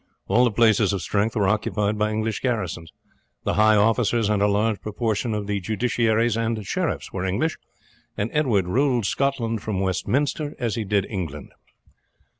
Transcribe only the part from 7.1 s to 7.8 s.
were English,